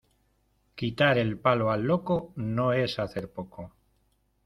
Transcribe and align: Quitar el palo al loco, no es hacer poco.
Quitar 0.81 1.19
el 1.19 1.37
palo 1.37 1.69
al 1.69 1.83
loco, 1.83 2.33
no 2.35 2.73
es 2.73 2.97
hacer 2.97 3.31
poco. 3.31 3.75